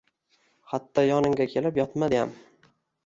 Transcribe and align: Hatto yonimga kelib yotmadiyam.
Hatto 0.71 1.05
yonimga 1.09 1.47
kelib 1.53 1.79
yotmadiyam. 1.81 2.33